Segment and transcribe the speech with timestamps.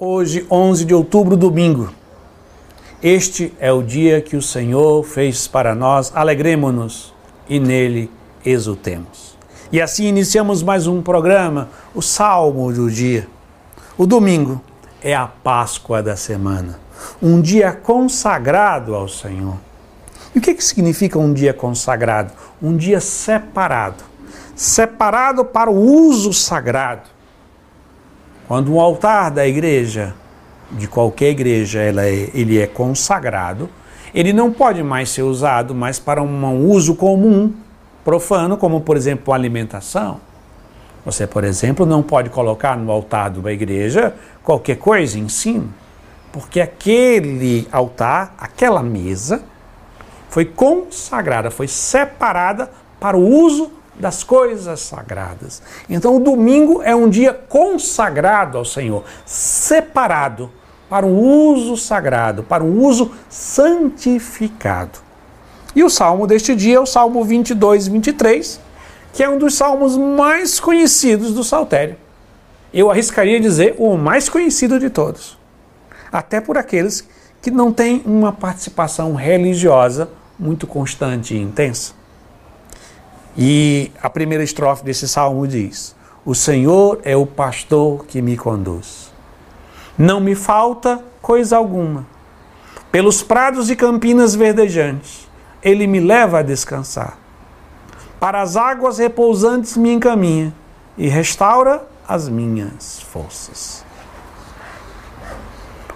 [0.00, 1.92] Hoje, 11 de outubro, domingo.
[3.02, 7.12] Este é o dia que o Senhor fez para nós, alegremos-nos
[7.48, 8.08] e nele
[8.44, 9.36] exultemos.
[9.72, 13.26] E assim iniciamos mais um programa, o Salmo do Dia.
[13.96, 14.62] O domingo
[15.02, 16.78] é a Páscoa da semana,
[17.20, 19.56] um dia consagrado ao Senhor.
[20.32, 22.32] E o que, que significa um dia consagrado?
[22.62, 24.04] Um dia separado
[24.54, 27.17] separado para o uso sagrado
[28.48, 30.14] quando um altar da igreja,
[30.72, 33.68] de qualquer igreja, ela é, ele é consagrado,
[34.14, 37.52] ele não pode mais ser usado mais para um uso comum,
[38.02, 40.18] profano, como por exemplo alimentação.
[41.04, 45.68] Você, por exemplo, não pode colocar no altar de uma igreja qualquer coisa em cima,
[46.32, 49.42] porque aquele altar, aquela mesa,
[50.30, 55.62] foi consagrada, foi separada para o uso das coisas sagradas.
[55.88, 60.50] Então o domingo é um dia consagrado ao Senhor, separado
[60.88, 64.98] para o uso sagrado, para o uso santificado.
[65.74, 68.60] E o salmo deste dia é o Salmo 22, 23,
[69.12, 71.96] que é um dos salmos mais conhecidos do Saltério.
[72.72, 75.38] Eu arriscaria dizer o mais conhecido de todos.
[76.10, 77.06] Até por aqueles
[77.40, 81.92] que não têm uma participação religiosa muito constante e intensa.
[83.40, 85.94] E a primeira estrofe desse salmo diz:
[86.24, 89.12] O Senhor é o pastor que me conduz.
[89.96, 92.04] Não me falta coisa alguma.
[92.90, 95.28] Pelos prados e campinas verdejantes,
[95.62, 97.16] ele me leva a descansar.
[98.18, 100.52] Para as águas repousantes me encaminha
[100.96, 103.84] e restaura as minhas forças.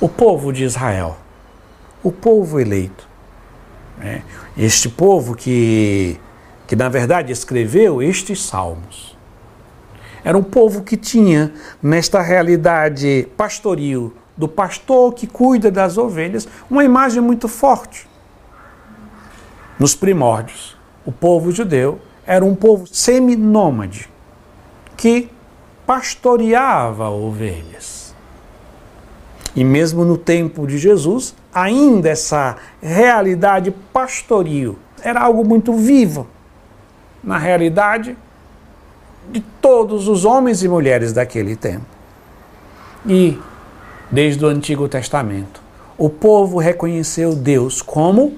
[0.00, 1.16] O povo de Israel,
[2.02, 3.06] o povo eleito,
[3.96, 4.24] né?
[4.56, 6.18] este povo que
[6.68, 9.16] que na verdade escreveu estes salmos.
[10.22, 11.50] Era um povo que tinha
[11.82, 18.06] nesta realidade pastoril, do pastor que cuida das ovelhas, uma imagem muito forte.
[19.78, 20.76] Nos primórdios,
[21.06, 24.10] o povo judeu era um povo seminômade
[24.94, 25.30] que
[25.86, 28.14] pastoreava ovelhas.
[29.56, 36.26] E mesmo no tempo de Jesus, ainda essa realidade pastoril era algo muito vivo
[37.22, 38.16] na realidade
[39.30, 41.84] de todos os homens e mulheres daquele tempo.
[43.06, 43.38] E,
[44.10, 45.60] desde o Antigo Testamento,
[45.96, 48.36] o povo reconheceu Deus como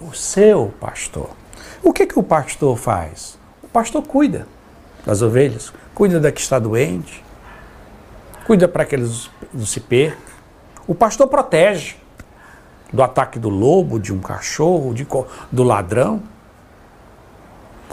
[0.00, 1.30] o seu pastor.
[1.82, 3.38] O que, que o pastor faz?
[3.62, 4.46] O pastor cuida
[5.04, 7.22] das ovelhas, cuida da que está doente,
[8.46, 10.32] cuida para que eles não se percam.
[10.86, 11.96] O pastor protege
[12.92, 15.06] do ataque do lobo, de um cachorro, de,
[15.50, 16.22] do ladrão.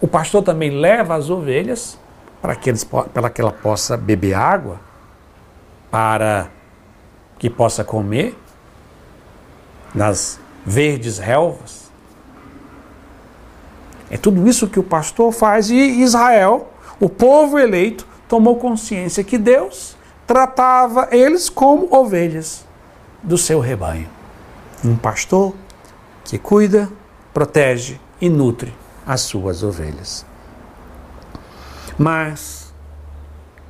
[0.00, 1.98] O pastor também leva as ovelhas
[2.40, 4.80] para que, eles, para que ela possa beber água,
[5.90, 6.48] para
[7.38, 8.36] que possa comer
[9.94, 11.90] nas verdes relvas.
[14.10, 19.36] É tudo isso que o pastor faz e Israel, o povo eleito, tomou consciência que
[19.36, 19.96] Deus
[20.26, 22.64] tratava eles como ovelhas
[23.22, 24.08] do seu rebanho.
[24.82, 25.54] Um pastor
[26.24, 26.88] que cuida,
[27.34, 28.72] protege e nutre
[29.10, 30.24] as suas ovelhas.
[31.98, 32.72] Mas,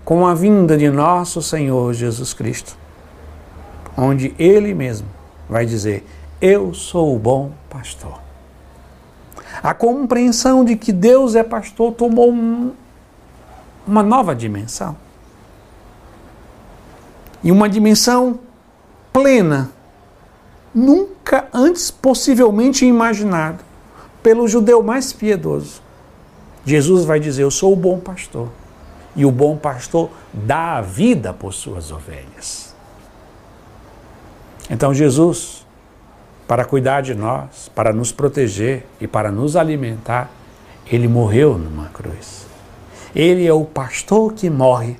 [0.05, 2.77] com a vinda de nosso Senhor Jesus Cristo,
[3.97, 5.09] onde Ele mesmo
[5.49, 6.07] vai dizer:
[6.43, 8.21] Eu sou o bom pastor.
[9.63, 12.73] A compreensão de que Deus é pastor tomou um,
[13.87, 14.95] uma nova dimensão.
[17.43, 18.41] E uma dimensão
[19.11, 19.71] plena,
[20.75, 23.70] nunca antes possivelmente imaginado
[24.23, 25.83] pelo judeu mais piedoso.
[26.65, 28.49] Jesus vai dizer: Eu sou o bom pastor.
[29.17, 32.75] E o bom pastor dá a vida por suas ovelhas.
[34.71, 35.67] Então, Jesus,
[36.47, 40.31] para cuidar de nós, para nos proteger e para nos alimentar,
[40.87, 42.47] ele morreu numa cruz.
[43.15, 44.97] Ele é o pastor que morre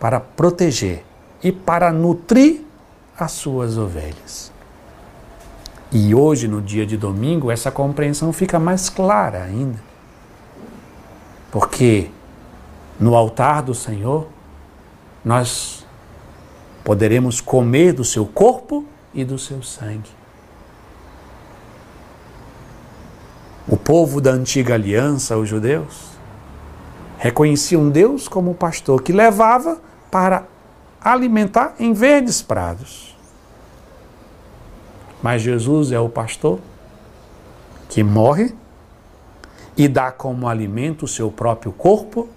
[0.00, 1.04] para proteger
[1.42, 2.62] e para nutrir
[3.18, 4.50] as suas ovelhas.
[5.92, 9.78] E hoje, no dia de domingo, essa compreensão fica mais clara ainda.
[11.50, 12.10] Porque
[12.98, 14.26] no altar do Senhor,
[15.24, 15.84] nós
[16.84, 20.10] poderemos comer do seu corpo e do seu sangue.
[23.68, 26.10] O povo da antiga aliança, os judeus,
[27.18, 29.80] reconheciam Deus como pastor que levava
[30.10, 30.44] para
[31.00, 33.15] alimentar em verdes prados.
[35.22, 36.58] Mas Jesus é o pastor
[37.88, 38.54] que morre
[39.76, 42.28] e dá como alimento o seu próprio corpo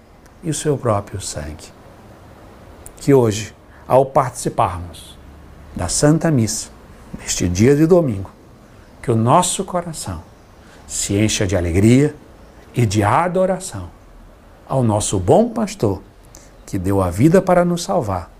[0.42, 1.72] e o seu próprio sangue.
[2.98, 3.54] Que hoje
[3.86, 5.18] ao participarmos
[5.74, 6.70] da Santa Missa
[7.18, 8.30] neste dia de domingo,
[9.02, 10.22] que o nosso coração
[10.86, 12.14] se encha de alegria
[12.74, 13.88] e de adoração
[14.68, 16.02] ao nosso bom pastor
[16.66, 18.30] que deu a vida para nos salvar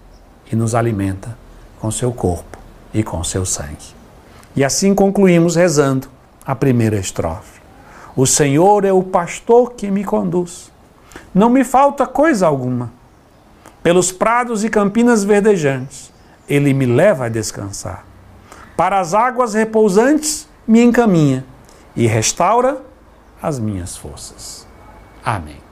[0.52, 1.36] e nos alimenta
[1.80, 2.58] com seu corpo
[2.94, 3.99] e com seu sangue.
[4.54, 6.08] E assim concluímos rezando
[6.44, 7.60] a primeira estrofe.
[8.16, 10.70] O Senhor é o pastor que me conduz.
[11.34, 12.92] Não me falta coisa alguma.
[13.82, 16.12] Pelos prados e campinas verdejantes,
[16.48, 18.04] ele me leva a descansar.
[18.76, 21.44] Para as águas repousantes, me encaminha
[21.94, 22.82] e restaura
[23.42, 24.66] as minhas forças.
[25.24, 25.69] Amém.